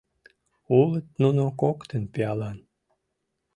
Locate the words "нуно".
1.21-1.43